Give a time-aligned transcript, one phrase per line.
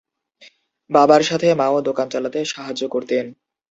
[0.89, 3.25] বাবার সাথে মাও দোকান চালাতে সাহায্য করতেন।